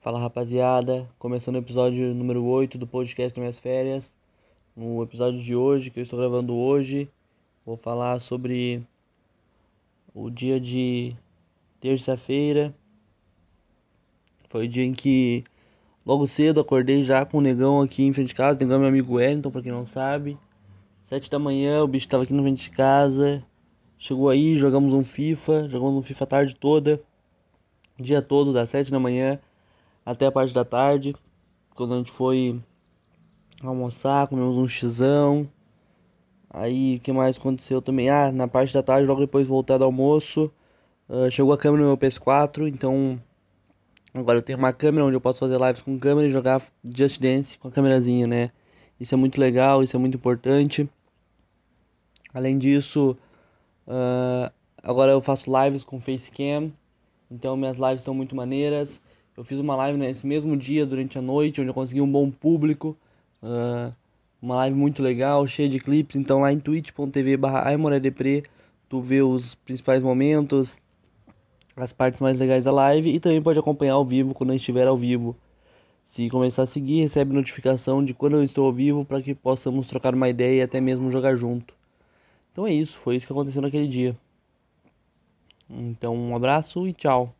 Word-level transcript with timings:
Fala 0.00 0.20
rapaziada, 0.20 1.10
começando 1.18 1.56
o 1.56 1.58
episódio 1.58 2.14
número 2.14 2.44
8 2.44 2.78
do 2.78 2.86
podcast 2.86 3.38
Minhas 3.38 3.58
Férias. 3.58 4.14
No 4.76 5.02
episódio 5.02 5.42
de 5.42 5.56
hoje, 5.56 5.90
que 5.90 5.98
eu 5.98 6.04
estou 6.04 6.16
gravando 6.16 6.54
hoje, 6.54 7.10
vou 7.66 7.76
falar 7.76 8.20
sobre 8.20 8.86
o 10.14 10.30
dia 10.30 10.60
de 10.60 11.16
terça-feira. 11.80 12.72
Foi 14.48 14.66
o 14.66 14.68
dia 14.68 14.84
em 14.84 14.92
que 14.92 15.42
logo 16.06 16.28
cedo 16.28 16.60
acordei 16.60 17.02
já 17.02 17.26
com 17.26 17.38
o 17.38 17.42
negão 17.42 17.82
aqui 17.82 18.04
em 18.04 18.12
frente 18.12 18.28
de 18.28 18.36
casa. 18.36 18.56
O 18.56 18.60
negão 18.60 18.76
é 18.76 18.78
meu 18.78 18.88
amigo 18.90 19.14
Wellington, 19.14 19.50
pra 19.50 19.62
quem 19.62 19.72
não 19.72 19.84
sabe. 19.84 20.38
Sete 21.02 21.28
da 21.28 21.40
manhã, 21.40 21.82
o 21.82 21.88
bicho 21.88 22.06
estava 22.06 22.22
aqui 22.22 22.32
na 22.32 22.42
frente 22.42 22.62
de 22.62 22.70
casa. 22.70 23.44
Chegou 23.98 24.28
aí, 24.28 24.56
jogamos 24.56 24.94
um 24.94 25.02
FIFA, 25.02 25.68
jogamos 25.68 25.96
um 25.96 26.02
FIFA 26.02 26.22
a 26.22 26.28
tarde 26.28 26.54
toda, 26.54 27.02
dia 27.98 28.22
todo, 28.22 28.52
das 28.52 28.70
sete 28.70 28.92
da 28.92 29.00
manhã 29.00 29.40
até 30.08 30.24
a 30.24 30.32
parte 30.32 30.54
da 30.54 30.64
tarde, 30.64 31.14
quando 31.74 31.92
a 31.92 31.98
gente 31.98 32.10
foi 32.10 32.58
almoçar, 33.62 34.26
comemos 34.26 34.56
um 34.56 34.66
xizão. 34.66 35.46
Aí 36.48 36.96
o 36.96 37.00
que 37.00 37.12
mais 37.12 37.36
aconteceu 37.36 37.82
também? 37.82 38.08
Ah, 38.08 38.32
na 38.32 38.48
parte 38.48 38.72
da 38.72 38.82
tarde, 38.82 39.06
logo 39.06 39.20
depois 39.20 39.44
de 39.44 39.50
voltar 39.50 39.76
do 39.76 39.84
almoço, 39.84 40.50
uh, 41.10 41.30
chegou 41.30 41.52
a 41.52 41.58
câmera 41.58 41.82
no 41.82 41.88
meu 41.90 41.98
PS4, 41.98 42.66
então 42.66 43.20
agora 44.14 44.38
eu 44.38 44.42
tenho 44.42 44.58
uma 44.58 44.72
câmera 44.72 45.04
onde 45.04 45.14
eu 45.14 45.20
posso 45.20 45.40
fazer 45.40 45.60
lives 45.60 45.82
com 45.82 45.98
câmera 45.98 46.26
e 46.26 46.30
jogar 46.30 46.62
Just 46.82 47.20
Dance 47.20 47.58
com 47.58 47.68
a 47.68 47.70
câmerazinha, 47.70 48.26
né? 48.26 48.50
Isso 48.98 49.14
é 49.14 49.18
muito 49.18 49.38
legal, 49.38 49.82
isso 49.82 49.94
é 49.94 49.98
muito 49.98 50.16
importante. 50.16 50.88
Além 52.32 52.56
disso, 52.56 53.14
uh, 53.86 54.50
agora 54.82 55.12
eu 55.12 55.20
faço 55.20 55.52
lives 55.62 55.84
com 55.84 56.00
Facecam, 56.00 56.72
então 57.30 57.58
minhas 57.58 57.76
lives 57.76 58.00
estão 58.00 58.14
muito 58.14 58.34
maneiras. 58.34 59.02
Eu 59.38 59.44
fiz 59.44 59.60
uma 59.60 59.76
live 59.76 59.96
nesse 59.96 60.26
mesmo 60.26 60.56
dia, 60.56 60.84
durante 60.84 61.16
a 61.16 61.22
noite, 61.22 61.60
onde 61.60 61.70
eu 61.70 61.74
consegui 61.74 62.00
um 62.00 62.10
bom 62.10 62.28
público. 62.28 62.96
Uh, 63.40 63.94
uma 64.42 64.56
live 64.56 64.76
muito 64.76 65.00
legal, 65.00 65.46
cheia 65.46 65.68
de 65.68 65.78
clipes. 65.78 66.16
Então 66.16 66.40
lá 66.40 66.52
em 66.52 66.58
twitch.tv 66.58 67.36
barra 67.36 67.64
tu 68.88 69.00
vê 69.00 69.22
os 69.22 69.54
principais 69.54 70.02
momentos, 70.02 70.80
as 71.76 71.92
partes 71.92 72.20
mais 72.20 72.40
legais 72.40 72.64
da 72.64 72.72
live 72.72 73.14
e 73.14 73.20
também 73.20 73.40
pode 73.40 73.60
acompanhar 73.60 73.92
ao 73.92 74.04
vivo 74.04 74.34
quando 74.34 74.50
eu 74.50 74.56
estiver 74.56 74.88
ao 74.88 74.98
vivo. 74.98 75.36
Se 76.02 76.28
começar 76.28 76.64
a 76.64 76.66
seguir, 76.66 77.02
recebe 77.02 77.32
notificação 77.32 78.04
de 78.04 78.12
quando 78.12 78.38
eu 78.38 78.42
estou 78.42 78.66
ao 78.66 78.72
vivo 78.72 79.04
para 79.04 79.22
que 79.22 79.36
possamos 79.36 79.86
trocar 79.86 80.16
uma 80.16 80.28
ideia 80.28 80.58
e 80.58 80.62
até 80.62 80.80
mesmo 80.80 81.12
jogar 81.12 81.36
junto. 81.36 81.72
Então 82.50 82.66
é 82.66 82.72
isso, 82.72 82.98
foi 82.98 83.14
isso 83.14 83.24
que 83.24 83.32
aconteceu 83.32 83.62
naquele 83.62 83.86
dia. 83.86 84.16
Então 85.70 86.16
um 86.16 86.34
abraço 86.34 86.88
e 86.88 86.92
tchau. 86.92 87.37